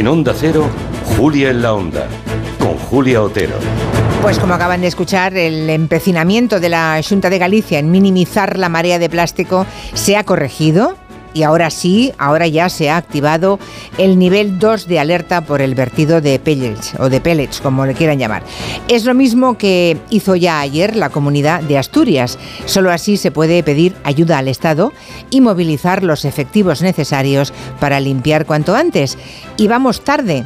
[0.00, 0.66] En Onda Cero,
[1.18, 2.08] Julia en la Onda,
[2.58, 3.56] con Julia Otero.
[4.22, 8.70] Pues como acaban de escuchar, el empecinamiento de la Junta de Galicia en minimizar la
[8.70, 10.96] marea de plástico se ha corregido
[11.34, 13.58] y ahora sí, ahora ya se ha activado
[13.98, 17.94] el nivel 2 de alerta por el vertido de pellets o de pellets, como le
[17.94, 18.42] quieran llamar.
[18.88, 22.38] Es lo mismo que hizo ya ayer la comunidad de Asturias.
[22.66, 24.92] Solo así se puede pedir ayuda al Estado
[25.30, 29.18] y movilizar los efectivos necesarios para limpiar cuanto antes.
[29.56, 30.44] Y vamos tarde.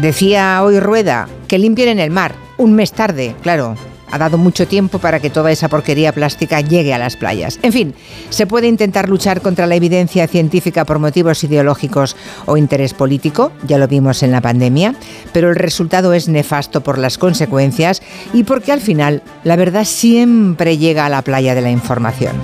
[0.00, 3.76] Decía hoy Rueda que limpien en el mar, un mes tarde, claro,
[4.10, 7.58] ha dado mucho tiempo para que toda esa porquería plástica llegue a las playas.
[7.62, 7.94] En fin,
[8.30, 12.16] se puede intentar luchar contra la evidencia científica por motivos ideológicos
[12.46, 14.94] o interés político, ya lo vimos en la pandemia,
[15.32, 18.02] pero el resultado es nefasto por las consecuencias
[18.32, 22.36] y porque al final la verdad siempre llega a la playa de la información.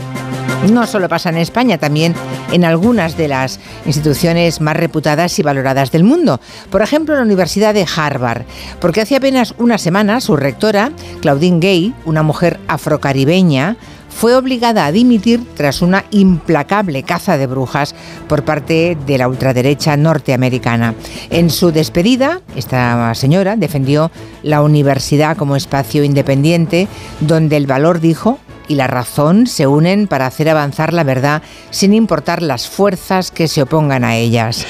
[0.71, 2.15] No solo pasa en España, también
[2.52, 6.41] en algunas de las instituciones más reputadas y valoradas del mundo.
[6.70, 8.42] Por ejemplo, la Universidad de Harvard,
[8.81, 13.77] porque hace apenas una semana su rectora, Claudine Gay, una mujer afrocaribeña,
[14.09, 17.95] fue obligada a dimitir tras una implacable caza de brujas
[18.29, 20.95] por parte de la ultraderecha norteamericana.
[21.31, 24.11] En su despedida, esta señora defendió
[24.42, 26.89] la universidad como espacio independiente
[27.20, 31.94] donde el valor, dijo, y la razón se unen para hacer avanzar la verdad sin
[31.94, 34.66] importar las fuerzas que se opongan a ellas.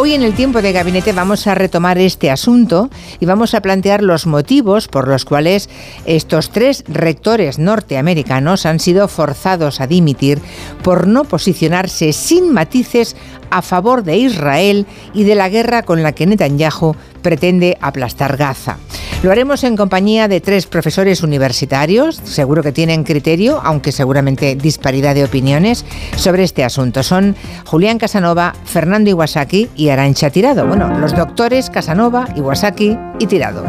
[0.00, 4.00] Hoy en el tiempo de gabinete vamos a retomar este asunto y vamos a plantear
[4.00, 5.68] los motivos por los cuales
[6.06, 10.40] estos tres rectores norteamericanos han sido forzados a dimitir
[10.84, 13.16] por no posicionarse sin matices
[13.50, 18.78] a favor de Israel y de la guerra con la que Netanyahu pretende aplastar Gaza.
[19.20, 25.12] Lo haremos en compañía de tres profesores universitarios, seguro que tienen criterio, aunque seguramente disparidad
[25.12, 27.02] de opiniones, sobre este asunto.
[27.02, 30.68] Son Julián Casanova, Fernando Iwasaki y Arancha Tirado.
[30.68, 33.64] Bueno, los doctores Casanova, Iwasaki y Tirado.